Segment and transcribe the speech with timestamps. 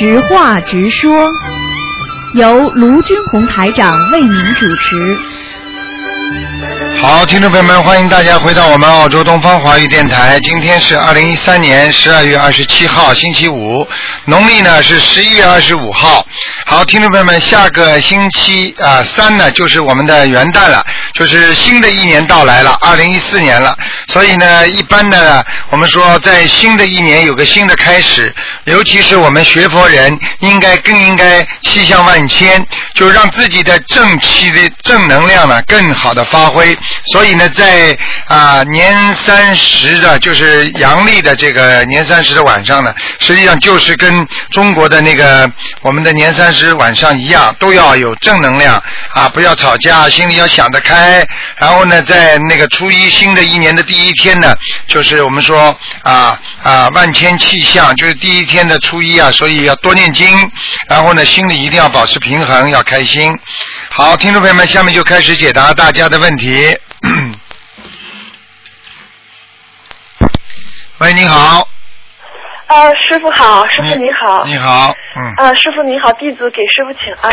[0.00, 1.30] 直话直说，
[2.32, 5.18] 由卢军红台长为您主持。
[7.02, 10.40] 好，听众朋友们，欢迎大家回到我们澳洲东方华语电台。
[10.40, 13.86] 今天是二零一三年十二月二十七号，星期五，
[14.24, 16.26] 农历呢是十一月二十五号。
[16.64, 23.76] 好，听众朋友们，下个星期啊三呢就是我们的元旦了，就是新的一年到来了，二零一四年了。
[24.08, 28.32] 所以呢，一般的我们说，在新的一年有个新的开始，
[28.64, 32.64] 尤其是我们学佛人，应该更应该气象万千，
[32.94, 36.76] 就让自己的正气的正能量呢更好的发挥。
[37.12, 45.50] 所以呢，在啊年三十的，就是阳历的这个年三十的晚上呢，实际上就是跟中国的那个
[45.82, 51.26] 我们的年三十晚上一样，都要有正能量啊，不要吵架，心里要想得开。
[51.56, 54.54] 然后呢，在那个初一新的一年的第一天呢，
[54.86, 60.28] 就是我们说啊啊万千气象，就是第一天的初一啊，所以要多念经。
[60.88, 63.34] 然后呢，心里一定要保持平衡，要开心。
[63.88, 66.76] 好，听众朋友们，下面就开始解答大家的问题。
[70.98, 71.69] 喂，你好。
[72.70, 74.44] 呃，师傅好，师傅你好。
[74.44, 75.34] 你好，嗯。
[75.38, 77.30] 呃，师傅你好，弟子给师傅请安。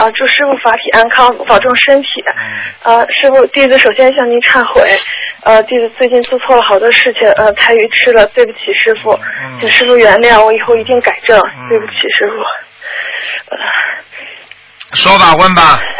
[0.00, 2.08] 啊祝师傅法体安康，保重身体。
[2.26, 2.98] 嗯。
[2.98, 4.82] 呃，师傅，弟子首先向您忏悔。
[5.44, 12.34] 呃，弟子最近做错了好多事情，呃，太愚痴了，对不起师傅，嗯请师傅原谅，我以后一定改正，对不起师傅。
[13.54, 13.58] 呃
[14.92, 15.78] 说吧，问吧。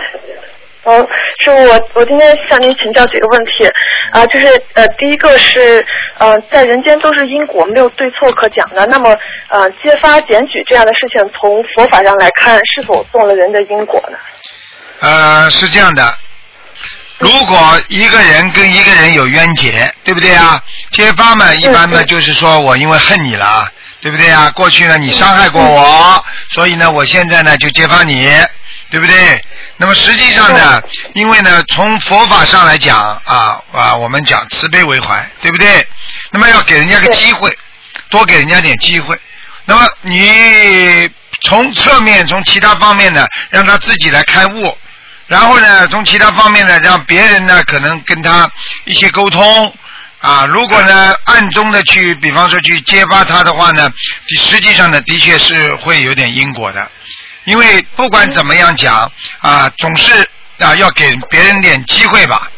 [0.85, 1.07] 嗯，
[1.45, 3.69] 是，我我今天向您请教几个问题，
[4.13, 5.85] 啊、就是呃，第一个是
[6.19, 8.87] 呃，在人间都是因果，没有对错可讲的。
[8.87, 9.15] 那么
[9.49, 14.17] 呃，揭发检举这样的事情，从佛法上来看，是否动了人的因果呢？
[15.01, 16.15] 呃，是这样的，
[17.19, 20.63] 如果一个人跟一个人有冤结，对不对啊？
[20.93, 24.51] 揭发嘛，一般呢嗯就是说我因为恨你了，对不对啊？
[24.53, 28.31] 过去呢你伤害过我，所以呢我现在呢就揭发你，
[28.91, 29.45] 对不对？
[29.77, 30.83] 那么实际上呢，
[31.15, 35.87] 因为呢从佛法上来讲啊啊，我们讲慈悲为怀，对不对？
[36.31, 37.57] 那么要给人家个机会，
[38.09, 39.19] 多给人家点机会。
[39.65, 41.09] 那么你
[41.43, 44.77] 从侧面、从其他方面呢，让他自己来开悟，
[45.29, 48.51] 然后呢，从其他方面呢，让别人呢可能跟他
[48.85, 49.75] 一些沟通
[50.19, 50.45] 啊。
[50.47, 53.91] 如果呢暗中的去，比方说去揭发他的话呢，
[54.41, 56.91] 实际上呢的确是会有点因果的，
[57.45, 60.13] 因为不管怎么样讲啊，总是
[60.59, 62.51] 啊要给别人点机会吧。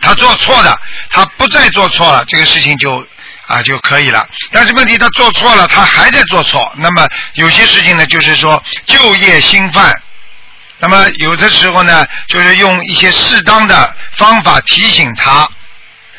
[0.00, 0.80] 他做错的，
[1.10, 3.06] 他不再做错了，这个事情就
[3.46, 4.28] 啊就可以了。
[4.50, 10.02] 但是问题他做错了，他还在做错，那么有些事情呢，就是说就业新犯。
[10.78, 15.48] 那么有的时候呢，就是用一些适当的方法提醒他。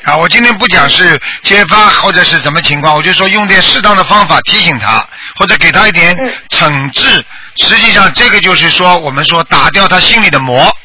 [0.03, 7.24] 啊，我今天不讲是揭发或者是什么情况，我就说用点适当的方法提醒他，或者给他一点嗯惩治。
[7.56, 10.75] 实际上，这个就是说，我们说打掉他心里的魔，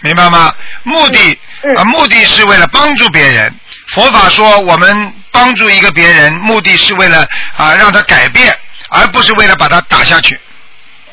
[0.00, 0.54] 明白吗？
[0.84, 3.52] 目的嗯啊，目的是为了帮助别人。
[3.88, 7.26] 佛法说，我们帮助一个别人，目的是为了
[7.56, 8.56] 啊让他改变，
[8.90, 10.38] 而不是为了把他打下去。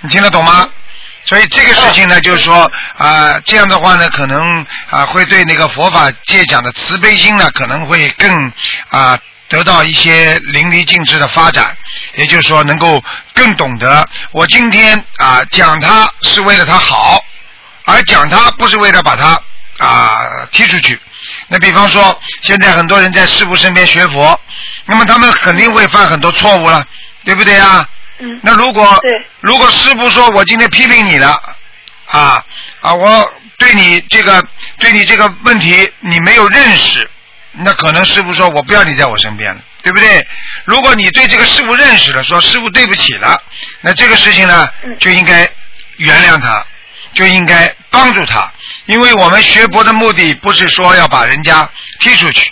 [0.01, 0.69] 你听得懂吗？
[1.27, 8.51] 所以这个事情呢，就是说啊，这样的话呢，可能啊会对那个佛法界讲的慈悲心呢，可能会更
[8.89, 11.75] 啊得到一些淋漓尽致的发展。
[12.15, 17.21] 也就是说，能够更懂得我今天啊讲他是为了他好，
[17.83, 19.37] 而讲他不是为了把他
[19.79, 20.97] 啊踢出去。
[21.49, 24.39] 那比方说，现在很多人在师傅身边学佛，
[24.85, 26.85] 那么他们肯定会犯很多错误了，
[27.25, 27.85] 对不对啊？
[28.19, 28.39] 嗯。
[28.43, 28.99] 那如果
[29.41, 31.41] 如果师傅说我今天批评你了，
[32.07, 32.43] 啊
[32.81, 34.45] 啊，我对你这个
[34.79, 37.09] 对你这个问题你没有认识，
[37.51, 40.25] 那可能师傅说我不要你在我身边了，对不对？
[40.65, 43.41] 如果你对这个师傅认识了，说师傅对不起了，
[43.81, 44.97] 那这个事情呢嗯。
[44.99, 45.49] 就应该
[45.97, 46.65] 原谅他，
[47.13, 48.51] 就应该帮助他，
[48.85, 51.67] 因为我们学佛的目的不是说要把人家
[51.99, 52.51] 踢出去，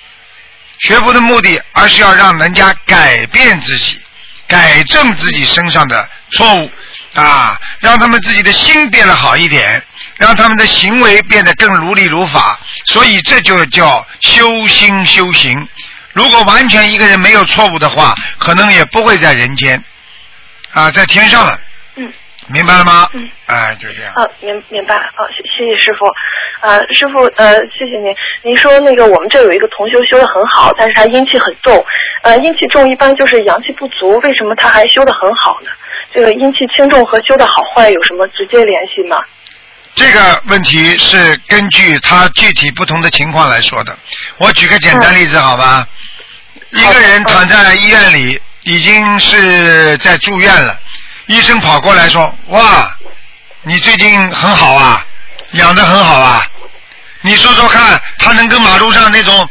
[0.80, 4.02] 学佛的目的，而是要让人家改变自己，
[4.48, 6.72] 改正自己身上的错误
[7.16, 9.84] 啊，让他们自己的心变得好一点，
[10.18, 12.60] 让他们的行为变得更如理如法。
[12.86, 15.68] 所以这就叫修心修行。
[16.14, 19.84] 如果完全一个人没有错误的话，可能也不会在人间
[20.72, 21.60] 啊，在天上了。
[21.98, 22.14] 嗯。
[22.48, 23.08] 明白了吗？
[23.14, 23.30] 嗯。
[23.48, 24.14] 哎，就这样。
[24.16, 26.06] 啊，明明白啊，谢谢谢师傅，
[26.62, 28.16] 呃，师傅呃，谢谢您。
[28.44, 31.86] 您说那个我们这有一个同修修的很好，但是他阴气很重，
[32.24, 35.72] 呃，阴气重一般就是阳气不足，为什么他还修的很好呢？
[36.12, 39.18] 这个阴气轻重和修的好坏有什么直接联系吗？
[39.96, 43.98] 这个问题是根据他具体不同的情况来说的。
[44.38, 45.88] 我举个简单例子，好吧？
[46.72, 50.78] 一个人躺在医院里，已经是在住院了，
[51.28, 52.96] 医生跑过来说：“哇，
[53.64, 55.06] 你最近很好啊，
[55.52, 56.46] 养的很好啊。”
[57.22, 59.50] 你说说看，他能跟马路上那种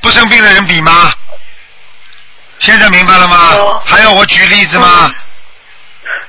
[0.00, 1.12] 不生病的人比吗？
[2.58, 3.36] 现在明白了吗？
[3.54, 5.10] 哦还要我举例子吗？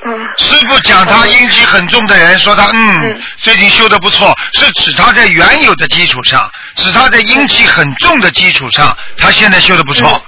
[0.06, 10.22] 嗯师傅讲他阴气很重的人，说他嗯嗯最近修的不错，是指他在原有的基础上，指他在阴气很重的基础上，他现在修的不错，嗯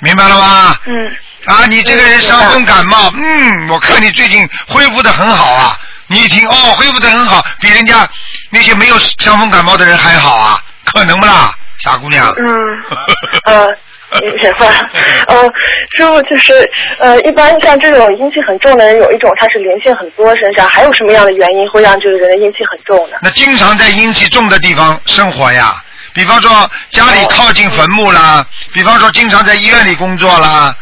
[0.00, 0.76] 明白了吗？
[0.86, 5.78] 嗯啊，你这个人伤风感冒，嗯，我看你最近恢复的很好啊。
[6.06, 8.08] 你一听哦，恢复的很好，比人家
[8.50, 10.60] 那些没有伤风感冒的人还好啊，
[10.92, 12.32] 可能不啦，傻姑娘？
[12.36, 12.44] 嗯
[13.46, 13.68] 呃。
[14.20, 14.68] 明白，
[15.26, 15.42] 呃，
[15.96, 16.70] 师傅就是
[17.00, 23.16] 呃，一般像这种阴气很重的人，有一种他是灵性很多身上，还有什么样的原因会让这个人的阴气很重呢？
[23.22, 25.82] 那经常在阴气重的地方生活呀，
[26.12, 30.72] 比方说家里靠近坟墓啦，比方说经常在医院里工作啦，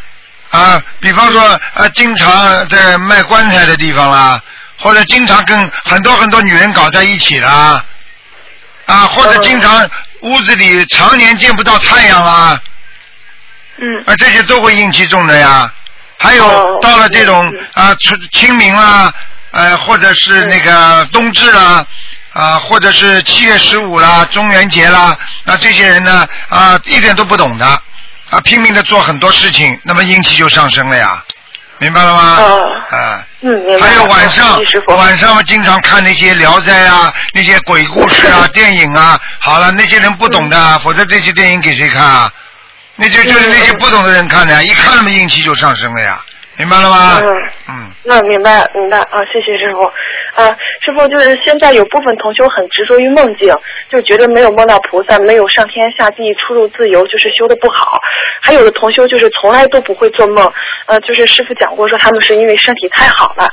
[0.52, 1.42] 啊，比方说
[1.74, 4.38] 啊经常在卖棺材的地方啦，
[4.78, 5.58] 或者经常跟
[5.90, 7.82] 很多很多女人搞在一起啦，
[8.84, 9.88] 啊，或者经常
[10.20, 12.60] 屋子里常年见不到太阳啦，
[13.78, 14.04] 嗯。
[14.06, 15.72] 啊，这些都会阴气重的呀。
[16.18, 19.10] 还有哦到了这种嗯啊春清明啦，
[19.52, 21.84] 呃，或者是那个冬至啦，
[22.34, 27.82] 啊，或者是七月十五啦、中元节啦，那这些人呢啊一点都不懂的
[28.32, 31.22] 啊，拼命的做很多事情，那么阴气就上升了呀，
[31.78, 32.36] 明白了吗？
[32.40, 33.26] 哦啊。
[33.80, 34.58] 还有晚上。
[34.96, 39.20] 晚上嘛经常看那些《聊斋》啊，那些鬼故事啊、 电影啊。
[39.40, 42.32] 好了，那些人不懂的，嗯否则这些电影给谁看啊？
[42.96, 46.18] 那就就是那些不懂的人看的呀，一看那么阴气就上升了呀，
[46.58, 47.20] 明白了吗？
[47.22, 47.28] 嗯
[47.68, 49.82] 嗯，那明白明白啊，谢谢师傅。
[50.34, 50.48] 啊，
[50.84, 53.54] 师傅就是现在有部分同修很执着于梦境，
[53.88, 57.98] 就觉得没有梦到菩萨，没有上天下地、出入自由，就是修的不好。
[58.40, 60.50] 还有的同修就是从来都不会做梦，
[60.86, 63.48] 呃，就是师傅讲过说他们是因为身体太好了。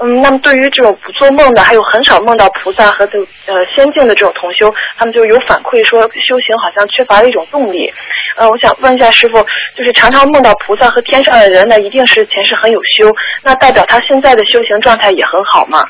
[0.00, 7.92] 嗯，那么对于这种不做梦的，还有很少梦到菩萨和这呃仙境的这种同修，他们就有反馈说修行好像缺乏了一种动力。
[8.36, 9.38] 呃，我想问一下师傅，
[9.76, 15.84] 就是常常梦到菩萨和天上的人呢，一定是前世很有修，那代表他现在的修行状态也很好嘛？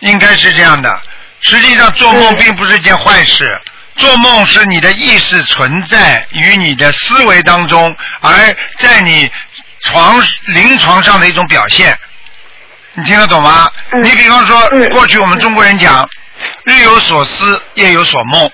[0.00, 1.00] 应该是这样的。
[1.40, 3.60] 实际上，做梦嗯并不是件坏事。
[3.96, 8.32] 做梦是你的意识存在于你的思维当中，而
[8.78, 9.30] 在你
[9.82, 11.96] 床临床上的一种表现。
[12.94, 13.70] 你听得懂吗？
[13.92, 16.08] 嗯你比方说，嗯过去我们中国人讲
[16.64, 18.50] “日有所思，夜有所梦”，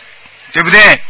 [0.53, 1.01] 对不对？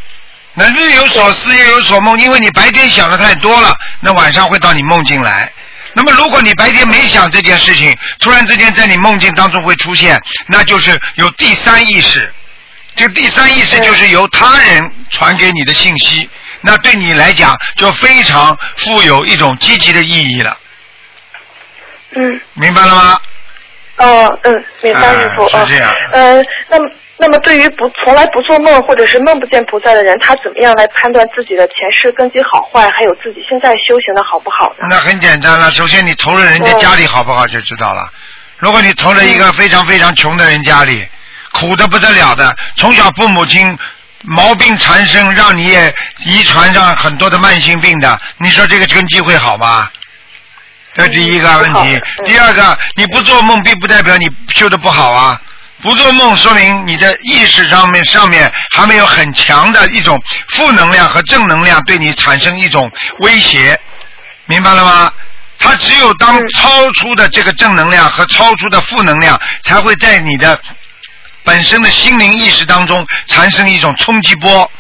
[0.55, 5.51] 那日有所思，夜有所梦，因为你白天想的太多了，那晚上会到你梦境来。
[5.99, 12.33] 那么，如果你白天没想这件事情，突然之间在你梦境当中会出现，那就是有第三意识。
[12.95, 16.29] 这个第三意识就是由他人传给你的信息，
[16.61, 20.57] 那对你来讲就非常富有一种积极的意义了，
[22.15, 23.21] 嗯，明白了吗？
[23.97, 25.49] 哦，嗯，明白，啊师傅。
[25.49, 26.89] 是这样呃，那么，
[27.21, 34.87] 那么对于不从来不做梦或者是梦不见菩萨的人，他怎么样来判断自己的前世根基好坏，还有自己现在修行的好不好呢？
[34.89, 38.09] 那很简单了，首先你投了人家家里好不好就知道了。
[38.59, 41.07] 如果你投了一个非常非常穷的人家里，
[41.53, 43.77] 苦的不得了的，从小父母亲
[44.23, 45.93] 毛病缠身，让你也
[46.25, 49.91] 遗传上很多的慢性病的，你说这个根基会好吗？
[50.95, 55.41] 这第一个问题第二个，你不做梦并不代表你修的不好啊。
[55.81, 63.79] 不做梦说明你的意识上面上面还没有很强的一种负能量和正能量对你产生一种威胁，
[64.47, 65.13] 明白了吗？
[65.61, 70.61] 它只有当超出的这个正能量和超出的负能量，才会在你的
[71.43, 74.71] 本身的心灵意识当中产生一种冲击波，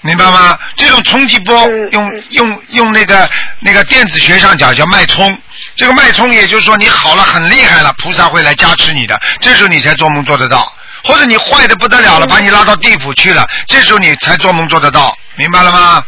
[0.00, 0.58] 明白吗？
[0.76, 3.28] 这种冲击波嗯用嗯用用那个
[3.60, 5.36] 那个电子学上讲叫脉冲，
[5.74, 10.72] 这个脉冲也就是说你好了很厉害了，菩萨会来加持你的，这时候你才做梦做得到。
[11.04, 16.02] 或者你坏的不得了了，嗯把你拉到地府去了，这时候你才做梦做得到，明白了吗？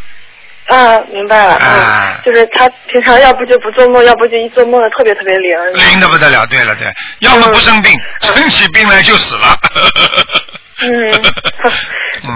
[0.67, 5.89] 啊，明白了，啊嗯，就是他平常要不就不做梦，要不就一做梦特别特别灵。
[5.89, 7.93] 灵的不得了，对了对，要么不生病，
[8.23, 9.57] 嗯生起病来就死了。
[10.83, 11.13] 嗯，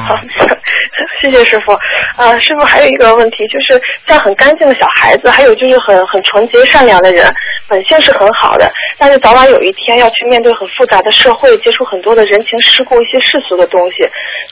[0.06, 0.28] 好 嗯，
[1.22, 1.72] 谢谢师傅。
[2.16, 7.26] 啊，师傅还有一个问题，就是像很干净的小孩子，还有就是很很纯洁善良的人，
[7.68, 14.08] 本性是很好的，但是早晚有一天要去面对很复杂的社会，接触很多的人情世故、一些世俗的东西，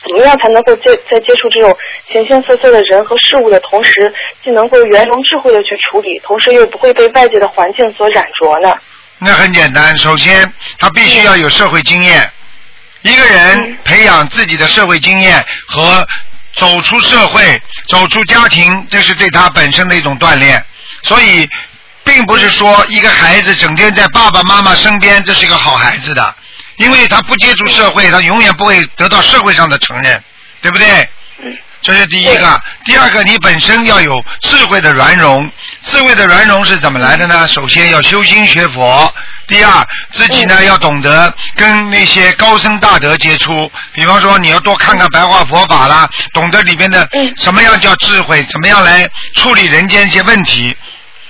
[0.08, 1.76] 怎么样才能够接在接触这种
[2.08, 8.74] 形形色色的人和事物的同时，既能够圆融智慧的去处理，同时又不会被外界的环境所染着呢？
[9.18, 12.28] 那很简单，首先他必须要有社会经验。
[13.02, 16.06] 一个人嗯培养自己的社会经验和
[16.54, 20.64] 走出社会、走出家庭，这是对他本身的一种锻炼。
[21.02, 21.48] 所以，
[22.04, 26.36] 并不是说一个孩子整天在爸爸妈妈身边，这是一个好孩子的，
[26.76, 30.22] 因为他不接触社会，他永远不会得到社会上的承认，
[30.60, 30.86] 对不对？
[31.44, 32.62] 嗯这是第一个。
[32.84, 35.50] 第二个，你本身要有智慧的圆融。
[35.84, 37.48] 智慧的圆融是怎么来的呢？
[37.48, 39.12] 首先要修心学佛。
[39.46, 43.70] 第二，自己呢要懂得跟那些高僧大德接触。
[43.92, 47.32] 比方说，你要多看看白话佛法啦，懂得里边的嗯。
[47.36, 50.76] 什么样叫智慧，怎么样来处理人间一些问题。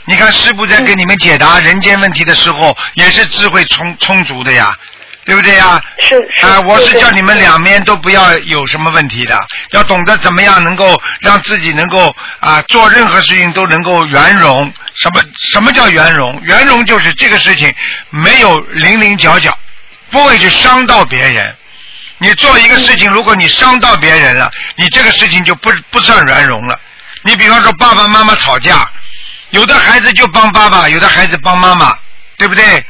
[0.04, 4.74] 你看师傅在给你们解答人间问题的时候，也是智慧充充足的呀，
[5.24, 5.80] 对不对呀？
[6.00, 6.46] 是是。
[6.46, 14.72] 啊，我是叫你们两面都不要有什么问题的，要懂得怎么样能够让自己能够啊做任何事情都能够圆融。
[14.94, 16.40] 什么什么叫圆融？
[16.42, 17.72] 圆融就是这个事情
[18.10, 19.56] 没有零零角角，
[20.10, 21.54] 不会去伤到别人。
[22.18, 26.78] 你做一个事情，如果你伤到别人了，你这个事情就不不算圆融了。
[27.22, 28.88] 你比方说爸爸妈妈吵架，
[29.50, 31.96] 有的孩子就帮爸爸，有的孩子帮妈妈，
[32.36, 32.84] 对不对？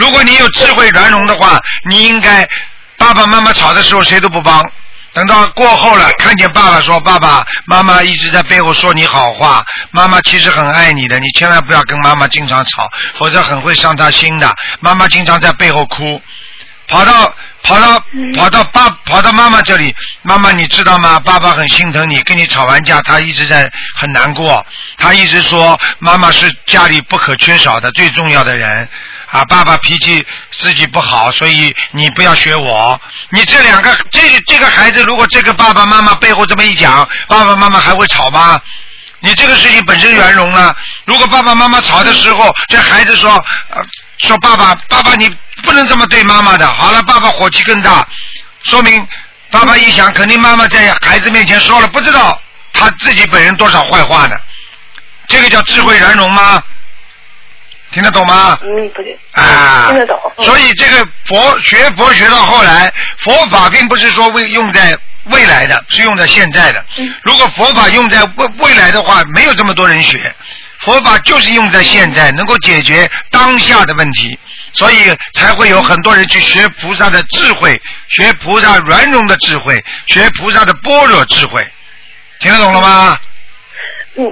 [0.00, 2.48] 如果你有智慧圆融的话，你应该
[2.96, 4.64] 爸爸妈妈吵的时候谁都不帮，
[5.12, 14.56] 等到过后了，看见爸爸说爸爸妈妈一直在背后说你好话，妈妈其实很爱你的，你千万不要跟妈妈经常吵，否则很会伤她心的。
[14.80, 16.22] 妈妈经常在背后哭，
[16.88, 18.02] 跑到跑到
[18.34, 21.20] 跑到爸跑到妈妈这里，妈妈你知道吗？
[21.20, 24.64] 爸爸很心疼你，跟你吵完架，他一直在很难过，
[24.96, 28.88] 他一直说妈妈是家里不可缺少的最重要的人。
[29.30, 33.00] 啊，爸爸脾气自己不好，所以你不要学我。
[33.30, 38.60] 你这两个，这个这个孩子，如果这个爸爸妈妈背后这么一讲，爸爸妈妈还会吵吗？
[39.20, 40.74] 你这个事情本身圆融了。
[41.04, 43.40] 如果爸爸妈妈吵的时候，这孩子说，
[44.18, 45.28] 说爸爸，爸爸你
[45.62, 46.66] 不能这么对妈妈的。
[46.72, 48.04] 好了，爸爸火气更大，
[48.64, 49.06] 说明
[49.50, 52.40] 爸爸一想，肯定妈妈在孩子面前说了，不知道
[52.72, 54.36] 他自己本人多少坏话呢。
[55.28, 56.60] 这个叫智慧圆融吗？
[57.92, 58.58] 听得懂吗？
[58.62, 59.18] 嗯，不对。
[59.32, 60.18] 啊，听得懂。
[60.38, 66.82] 嗯所以这个佛学佛学到后来，佛法并不是说为用在未来的，是用在现在的。
[66.96, 70.34] 嗯如果佛法用在未未来的话，没有这么多人学。
[70.78, 74.38] 佛法就是用在现在，能够解决当下的问题，
[74.72, 77.78] 所以才会有很多人去学菩萨的智慧，
[78.08, 81.60] 学菩萨圆融的智慧，学菩萨的般若智慧。
[82.38, 83.18] 听得懂了吗？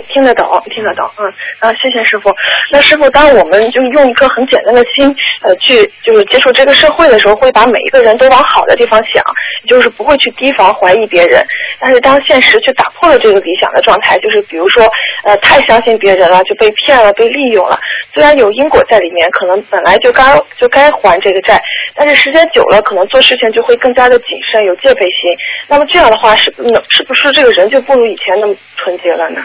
[0.08, 2.34] 听得懂，听得懂，嗯，啊，谢谢师傅。
[2.72, 9.22] 那师傅，当我们就用一颗很简单的心，呃，去就是接触这个社会的时候，会把每一个人都往好的地方想，
[9.68, 11.44] 就是不会去提防怀疑别人。
[11.80, 14.82] 但是当现实去打破了这个理想的状态，就是比如说，
[15.24, 17.78] 呃，太相信别人了，就被骗了，被利用了。
[18.14, 20.22] 虽然有因果在里面，可能本来就该
[20.58, 21.62] 就该还这个债，
[21.94, 25.30] 但是时间久了，可能做事情就会更加的谨慎，有戒备心。
[25.68, 29.40] 那么这样的话，是不能是不是这个人就不如以前那么纯洁了呢？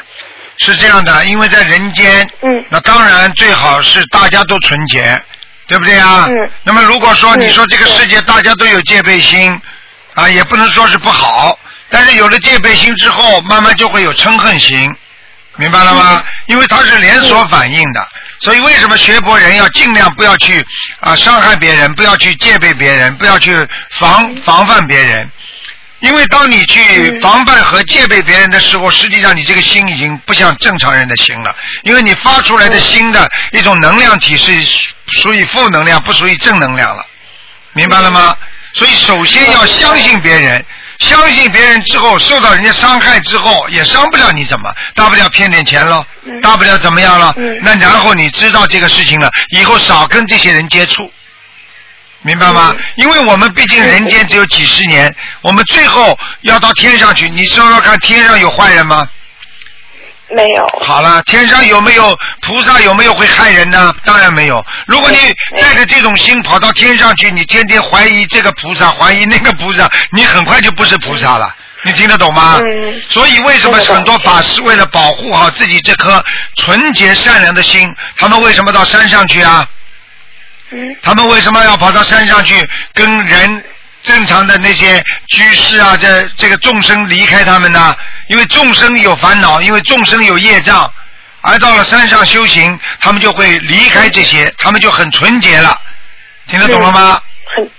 [0.58, 5.22] 是这样的，因为在人间，嗯那当然最好是大家都纯洁，
[5.68, 6.26] 对不对啊？
[6.30, 9.60] 嗯那么如果说嗯你说这个世界大家都有戒备心，
[10.14, 11.58] 啊，也不能说是不好，
[11.90, 14.96] 但是有了戒备心之后，慢慢就会有嗔恨心，
[15.58, 16.24] 明白了吗？
[16.46, 18.08] 因为它是连锁反应的，
[18.40, 20.66] 所以为什么学佛人要尽量不要去
[21.00, 23.56] 啊伤害别人，不要去戒备别人，不要去
[23.92, 25.30] 防防范别人。
[26.04, 34.52] 因为当你去嗯防范和戒备别人的时候，实际上你这个心已经不像正常人的心了，因为你发出来的心的一种能量体是
[35.08, 37.06] 属于负能量，不属于正能量了，
[37.72, 38.36] 明白了吗？
[38.74, 40.66] 所以首先要相信别人，
[41.00, 47.34] 相信别人之后，受到人家伤害之后，也伤不了你怎么，大不了骗点钱喽，嗯大不了怎么样了？
[47.38, 51.10] 嗯那然后你知道这个事情了，以后少跟这些人接触。
[52.24, 52.74] 明白吗？
[52.76, 57.28] 嗯因为我们毕竟人间只有几十年，我们最后要到天上去。
[57.30, 59.08] 你说说看，天上有坏人吗？
[60.30, 60.80] 没有。
[60.80, 62.80] 好了，天上有没有菩萨？
[62.82, 63.94] 有没有会害人呢？
[64.06, 64.64] 当然没有。
[64.88, 65.18] 如果你
[65.60, 71.54] 带着这种心跑到天上去，你天天怀疑这个菩萨，怀疑那个菩萨，你很快就不是菩萨了。
[71.84, 72.62] 你听得懂吗？
[72.64, 76.24] 嗯所以为什么很多法师为了保护好自己这颗
[76.56, 77.88] 纯洁善良的心，
[78.18, 79.68] 他们为什么到山上去啊？
[79.68, 79.68] 嗯
[81.02, 82.56] 他们为什么要跑到山上去
[82.94, 83.64] 跟人
[84.02, 87.96] 正常的那些居士啊，这这个众生离开他们呢？
[88.28, 90.92] 因为众生有烦恼，因为众生有业障，
[91.42, 95.80] 而到了山上修行，他们就会离开这些，他们就很纯洁了。
[96.48, 97.22] 听得懂了吗？
[97.56, 97.70] 很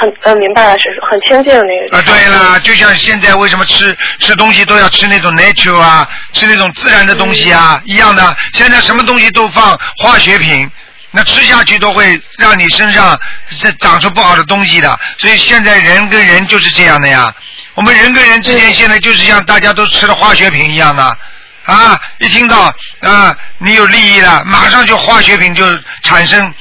[0.00, 1.98] 很呃，明白了，是很清净的那个。
[1.98, 8.36] 啊，对了，就像现在为什么吃吃东西都要吃那种 nature 啊，吃那种自然的东西啊，一样的。
[8.52, 10.70] 现在什么东西都放化学品，
[11.10, 14.98] 那吃下去都会让你身上是长出不好的东西的。
[15.18, 17.34] 所以现在人跟人就是这样的呀。
[17.74, 21.16] 我们人跟人之间现在就是像大家都吃了化学品一样的
[21.64, 25.64] 啊，一听到啊你有利益了，马上就化学品就
[26.02, 26.52] 产生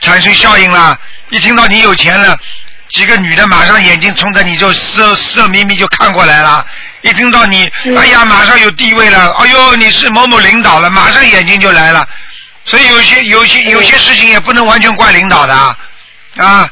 [0.00, 0.98] 产生效应了。
[1.30, 2.38] 一听到你有钱了，
[2.88, 6.64] 几个女的马上眼睛冲着你就色色眯眯就看过来了。
[7.02, 12.06] 一听到你，哎呀，马上有地位了，哎呦，你是某某领导了，马上眼睛就来了。
[12.64, 15.76] 所以有些有些有些事情也不能完全怪领导的啊。
[16.36, 16.70] 啊，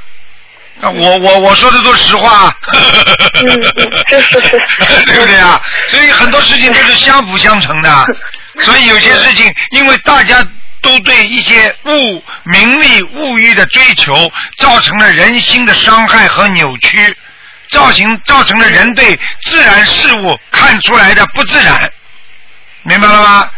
[0.83, 2.55] 我我我说的都是实话。
[2.73, 3.63] 嗯嗯，
[4.09, 5.05] 是是是。
[5.05, 5.61] 对不对啊？
[5.89, 8.07] 所以很多事情都是相辅相成的。
[8.65, 10.43] 所以有些事情，因为大家
[10.81, 17.15] 都对一些物、名利、物欲的追求，造成了人心的伤害和扭曲，
[17.71, 21.91] 造成造成了人对自然事物看出来的不自然，
[22.85, 23.51] 明白了吗？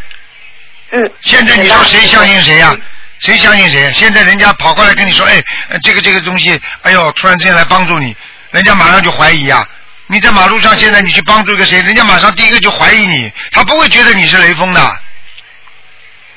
[0.92, 1.12] 嗯。
[1.22, 2.76] 现在你说谁相信谁呀、
[3.20, 3.90] 谁相信谁？
[3.92, 8.16] 现在人家跑过来跟你说，哎，呃这个这个东西，哎呦，突然之间来帮助你，
[8.50, 9.66] 人家马上就怀疑呀、
[10.08, 14.96] 你在马路上，现在你去帮助一个谁，人家马上第一个就怀疑你，他不会觉得你是雷锋的，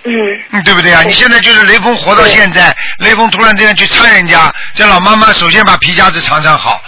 [0.04, 0.12] 嗯。
[0.52, 1.02] 嗯，对不对啊？
[1.04, 6.82] 你现在就是雷锋活到现在，雷锋突然之间去参人家，这老妈妈首先把皮夹子藏藏好，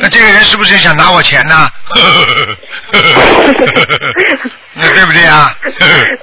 [0.00, 0.10] 那嗯。
[0.10, 1.70] 这个人是不是想拿我钱呢？
[4.74, 5.54] 那对不对啊？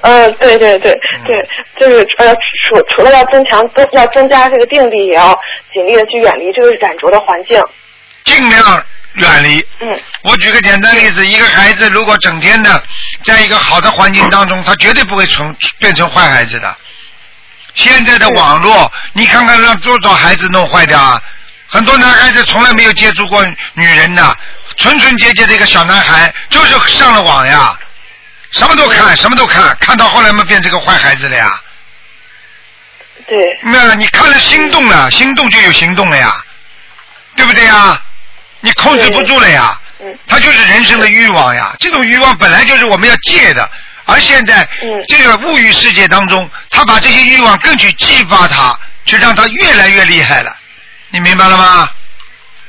[0.02, 1.48] 嗯，对对对嗯对，
[1.80, 5.38] 就是呃，除除了要增强增要增加这个定力，也要
[5.72, 7.62] 尽力的去远离这个染浊的环境。
[8.24, 9.58] 尽量远离。
[9.80, 12.82] 嗯我举个简单例子，一个孩子如果整天的
[13.24, 16.76] 在一个好的环境当中，他绝对不会成变成坏孩子的。
[17.74, 21.22] 现在的网络，你看看让多少孩子弄坏掉啊！
[21.68, 23.44] 很多男孩子从来没有接触过
[23.74, 24.36] 女人的，
[24.76, 27.78] 纯纯洁洁的一个小男孩，就是上了网呀，
[28.50, 31.60] 什么都看，什么都看，看到后来嘛变成个坏孩子了呀。
[33.26, 36.34] 对，那你看了心动了，心动就有行动了呀，
[37.36, 38.00] 对不对呀？
[38.60, 39.78] 你控制不住了呀。
[40.00, 43.68] 嗯它就是人生的欲望呀，这种欲望本来就是我们要戒的，
[44.04, 50.56] 而现在、嗯这个物欲世界当中，他把这些欲望更去激发他，去让他越来越厉害了，
[51.10, 51.88] 你明白了吗？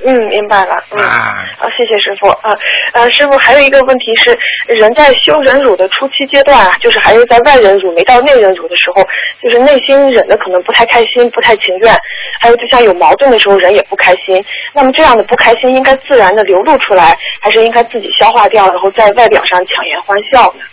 [0.05, 0.81] 嗯，明白了。
[0.91, 2.29] 嗯，啊好，谢谢师傅。
[2.29, 2.55] 啊
[2.93, 4.31] 呃，师傅还有一个问题是，
[4.67, 9.05] 人在修忍辱的初期阶段啊，就是还是在外忍辱没到内忍辱的时候，
[9.43, 11.93] 就是内心忍的可能不太开心、不太情愿，
[12.39, 14.41] 还有就像有矛盾的时候，人也不开心。
[14.73, 20.63] 那么这样的不开心应该自然的流露出来，还是应该自己消化掉，然后在外表上强颜欢笑呢？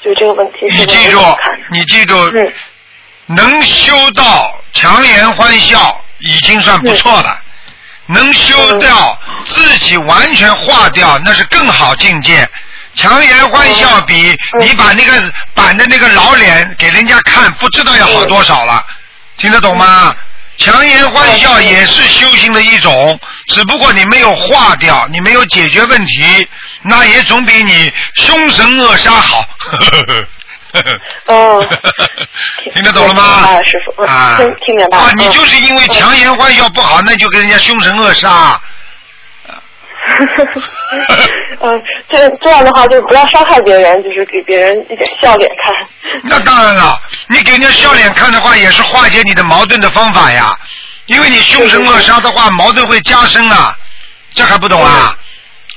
[0.00, 1.18] 就这个问题是你记住
[1.70, 2.52] 你记住，嗯
[3.26, 7.40] 能修到强颜欢笑已经算不错了，
[8.06, 12.48] 能修掉自己完全化掉，那是更好境界。
[12.94, 18.84] 强颜欢笑比嗯你把那个板的那个老脸给人家看，不知道要好多少了，
[19.38, 20.14] 听得懂吗？
[20.58, 26.46] 强颜欢笑也是修行的一种，只不过你没有化掉，你没有解决问题，
[26.82, 29.44] 那也总比你凶神恶煞好。
[31.26, 31.64] 哦
[32.72, 34.02] 听得懂了吗啊师傅？
[34.02, 38.56] 嗯啊，听听明白了啊，你嗯就是因为强颜欢笑不好，那就跟人家凶神恶煞。
[41.60, 45.72] 嗯，这这样的话就不要伤害别人，就是给别人一点笑脸看。
[46.24, 50.54] 那当然了，你给人家笑脸看的话，也是化解你的矛盾的方法呀。
[51.06, 53.76] 因为你凶神恶煞的话，矛盾会加深啊。
[54.34, 55.14] 这还不懂啊？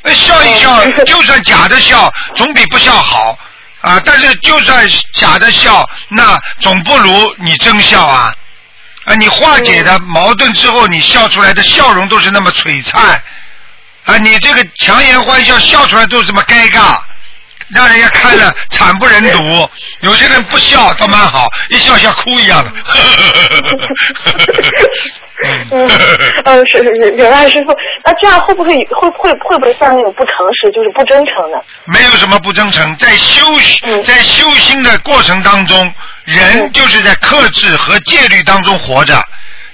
[0.03, 3.37] 那笑一笑，嗯就算假的笑，总比不笑好
[3.85, 4.01] 啊。
[4.03, 8.33] 但是就算假的笑，那总不如你真笑啊。
[9.05, 13.21] 啊，你化解的矛盾之后，你笑出来的笑容都是那么璀璨
[14.05, 14.17] 啊！
[14.17, 16.99] 你这个强颜欢笑，笑出来都是这么尴尬，
[17.73, 19.69] 让人家看了惨不忍睹。
[20.01, 22.71] 有些人不笑倒蛮好，一笑像哭一样的。
[25.71, 25.89] 嗯
[26.45, 31.57] 嗯，是是是，原来师傅，那这样会不会会会会不会像那种不诚实，就是不真诚呢？
[31.85, 33.43] 没有什么不真诚，在修
[33.83, 39.21] 嗯在修心的过程当中，人嗯就是在克制和戒律当中活着。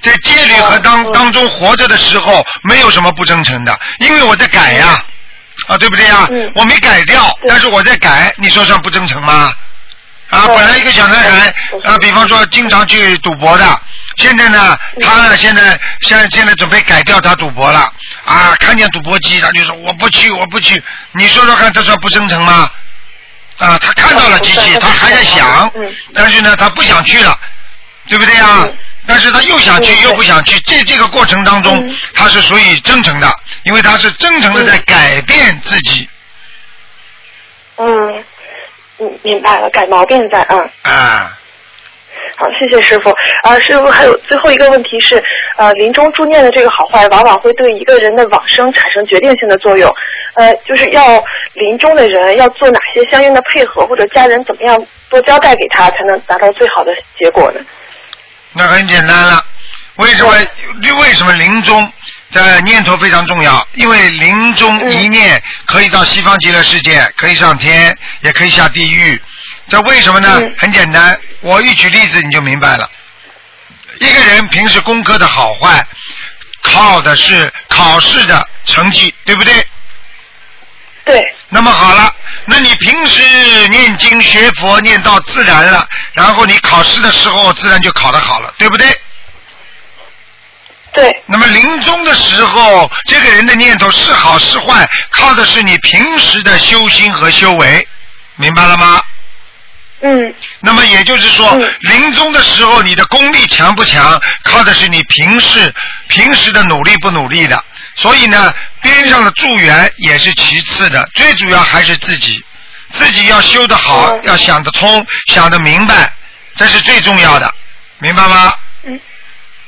[0.01, 5.05] 在戒律和当嗯当中活着的时候，没有什么不真诚的，因为我在改呀，啊，
[5.77, 6.51] 对不对呀嗯？
[6.55, 9.53] 我没改掉，但是我在改，你说算不真诚吗？
[10.29, 11.53] 啊，本来一个小男孩
[11.83, 13.81] 啊，比方说经常去赌博的，
[14.15, 17.91] 现在呢，嗯他呢现在现在现在准备改掉他赌博了，
[18.23, 20.81] 啊，看见赌博机他就说我不去我不去，
[21.11, 22.71] 你说说看，这算不真诚吗？
[23.57, 27.37] 啊，他看到了机器，嗯他还在想嗯，但是呢，他不想去了，
[28.07, 28.77] 对不对呀嗯？
[29.07, 33.27] 但是他又想去嗯又不想去，这这个过程当中嗯，他是属于真诚的，
[33.65, 36.07] 因为他是真诚的在改变自己
[37.77, 38.23] 嗯
[38.99, 40.69] 嗯，明白了，改毛病在嗯。
[40.83, 41.37] 啊。
[42.37, 43.09] 好，谢谢师傅。
[43.43, 45.23] 啊，师傅还有最后一个问题是，
[45.57, 49.91] 呃，临终助念的这个好坏，往往会对一个人的往生产生决定性的作用。
[50.35, 57.59] 呃，就是要临终的人要做哪些相应的配合，或者家人怎么样多交代给他，才能达到最好的结果呢？
[58.53, 59.45] 那很简单了，
[59.95, 60.33] 为什么？
[60.99, 61.91] 为什么临终
[62.31, 63.65] 的念头非常重要？
[63.73, 69.21] 因为临终一念可以到西方极乐世界，可以上天，也可以下地狱。
[69.67, 70.39] 这为什么呢？
[70.41, 72.89] 嗯很简单，我一举例子你就明白了。
[73.99, 75.85] 一个人平时功课的好坏，
[76.61, 79.53] 靠的是考试的成绩，对不对？
[81.05, 82.15] 对，那么好了，
[82.47, 88.87] 那你平时念经学佛念到自然了，然后你考试的时候自然就考得好了，对不对？
[90.93, 97.85] 对，那么临终的时候，这个人的念头是好是坏，靠的是你平时的修心和修为，
[98.37, 99.01] 明白了吗？
[100.03, 105.73] 嗯那么也就是说，嗯临终的时候你的功力强不强，靠的是你平时
[106.07, 107.61] 平时的努力不努力的。
[107.95, 112.43] 所以呢，边上的助缘也是其次的，最主要还是自己，
[112.91, 114.21] 自己要修得好，嗯。
[114.23, 116.11] 要想得通，想得明白，
[116.55, 117.53] 这是最重要的，
[117.99, 118.53] 明白吗？
[118.83, 118.99] 嗯。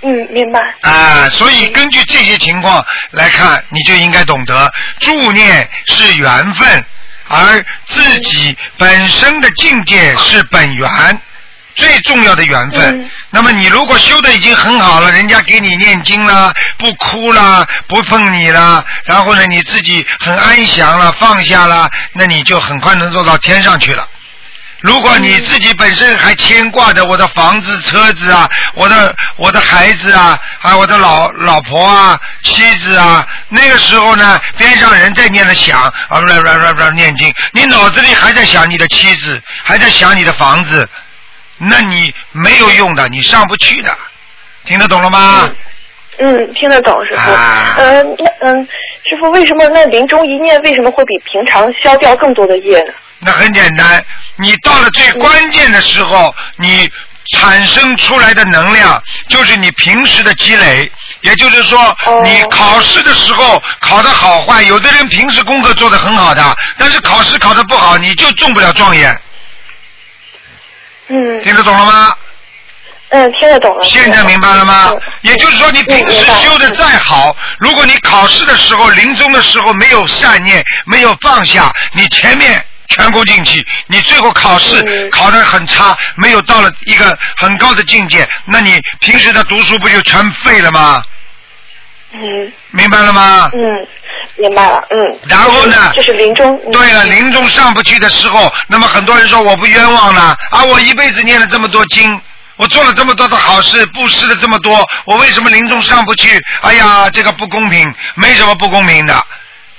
[0.05, 0.59] 嗯，明白。
[0.81, 6.85] 啊，所以根据这些情况来看，你就应该懂得助念是缘分，
[7.29, 11.21] 而自己本身的境界是本源，
[11.75, 13.01] 最重要的缘分。
[13.01, 24.07] 嗯那么你如果修的已经很好了，人家给你念经啦，不哭啦，不碰你啦，然后呢你自己很安详了，放下了，那你就很快能做到天上去了。
[24.81, 40.87] 如果你自己本身还牵挂着我的房子、车子啊，我的我的孩子啊，啊，我的老老婆啊、妻子啊，那个时候呢，边上人在念着想啊，不不不不念经，你脑子里还在想你的妻子，还在想你的房子，
[41.57, 43.95] 那你没有用的，你上不去的，
[44.65, 45.49] 听得懂了吗？
[46.19, 47.31] 嗯，听得懂，师傅。
[47.31, 48.63] 啊嗯，那嗯，
[49.09, 52.93] 师傅，为什么那临终一念为什么会比平常消掉更多的业呢？
[53.19, 54.03] 那很简单，
[54.35, 56.89] 你到了最关键的时候，你
[57.31, 66.43] 产生出来的能量就是你平时的积累，也就是说，哦你考试的时候考的好坏，有的人平时功课做得很好的，
[66.77, 69.17] 但是考试考的不好，你就中不了状元，
[71.07, 72.15] 嗯听得懂了吗？
[73.09, 73.83] 嗯，听得懂了。
[73.83, 75.01] 现在明白了吗嗯？
[75.21, 91.03] 也就是说，你平时修的再好，如果你考试的时候、临终的时候没有善念、没有放下，你前面全功尽弃，你最后考试嗯考得很差，没有到了一个很高的境界，那你平时的读书不就全废了吗？
[92.13, 93.49] 嗯明白了吗？
[93.53, 93.87] 嗯，
[94.37, 94.83] 明白了。
[94.89, 95.19] 嗯。
[95.23, 96.59] 然后呢就是临终。
[96.65, 102.19] 嗯对了，临终上不去的时候，那么很多人说我不冤枉了啊，我一辈子念了这么多经，
[102.55, 106.41] 我做了这么多的好事，布施了这么多，我为什么临终上不去？
[106.61, 109.23] 哎呀，这个不公平，没什么不公平的。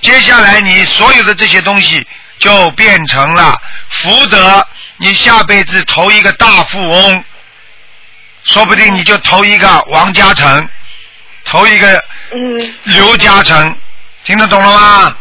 [0.01, 2.07] 接下来你所有的这些东西
[2.39, 3.57] 就变成了
[3.89, 4.67] 福德，
[4.99, 7.25] 你下辈子投一个大富翁，
[8.45, 10.69] 说不定你就投一个王嘉诚，
[11.45, 13.75] 投一个嗯刘嘉诚，
[14.25, 15.17] 听得懂了吗？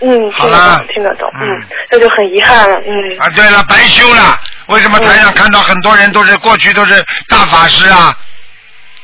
[0.00, 1.28] 嗯，好了懂，听得懂。
[1.40, 2.80] 嗯嗯，那就很遗憾了。
[2.86, 3.18] 嗯。
[3.18, 4.40] 啊，对了，白修了。
[4.66, 8.16] 为什么台上看到很多人都是过去都是大法师啊？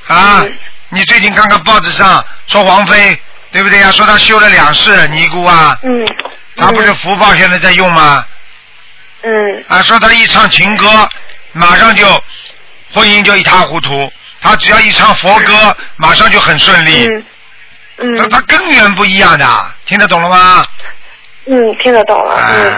[0.06, 0.52] 啊嗯，
[0.90, 3.18] 你最近看看报纸上说王菲，
[3.50, 6.06] 对不对呀、说她修了两世尼姑啊，嗯。
[6.56, 8.24] 她不是福报现在在用吗？
[9.22, 11.08] 嗯啊，说她一唱情歌，
[11.52, 12.06] 马上就
[12.92, 14.12] 婚姻就一塌糊涂。
[14.40, 17.08] 她只要一唱佛歌，马上就很顺利。
[17.08, 17.24] 嗯
[17.98, 19.46] 嗯她她根源不一样的，
[19.87, 20.64] 听得懂了吗？
[21.46, 22.35] 嗯，听得懂了。
[22.37, 22.76] 嗯。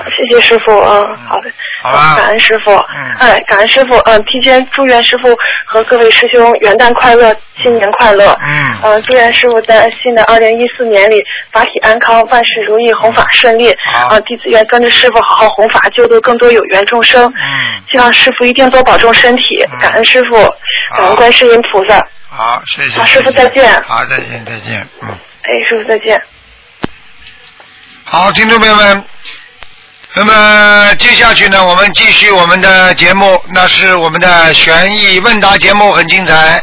[0.00, 1.50] 啊，谢谢师傅，嗯，好的，
[1.82, 5.36] 好吧感恩师傅，嗯哎，感恩师傅，嗯，提前祝愿师傅
[5.66, 20.36] 和各位师兄元旦快乐，新年快乐，嗯嗯，祝愿师傅在新的二零一四年里法体安康，万事如意，弘法顺利，好啊，弟子愿跟着师傅好好弘法，救度更多有缘众生，嗯，希望师傅一定多保重身体，嗯感恩师傅，
[20.96, 22.98] 感恩观世音菩萨，好，谢谢。
[22.98, 25.08] 好师傅再见好，再见，再见，嗯。
[25.08, 26.20] 哎，师傅再见。
[28.04, 29.04] 好，听众朋友们，
[30.12, 36.58] 那么接下去呢，我们继续我们的节目，那是我们的悬疑问答节目，很精彩。